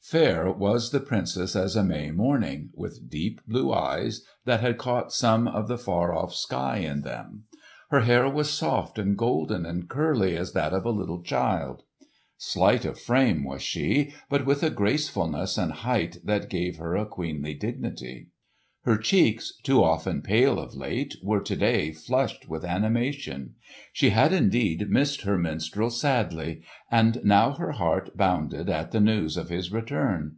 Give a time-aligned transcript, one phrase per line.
[0.00, 5.12] Fair was the Princess as a May morning, with deep blue eyes that had caught
[5.12, 7.44] some of the far off sky in them.
[7.90, 11.82] Her hair was soft and golden and curly as that of a little child.
[12.38, 17.04] Slight of frame was she, but with a gracefulness and height that gave her a
[17.04, 18.28] queenly dignity.
[18.82, 23.56] Her cheeks, too often pale of late, were to day flushed with animation.
[23.92, 29.36] She had indeed missed her minstrel sadly, and now her heart bounded at the news
[29.36, 30.36] of his return.